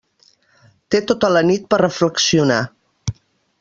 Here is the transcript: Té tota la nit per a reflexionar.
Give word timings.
Té 0.95 1.03
tota 1.11 1.31
la 1.35 1.45
nit 1.51 1.69
per 1.75 1.81
a 1.81 1.81
reflexionar. 1.85 2.61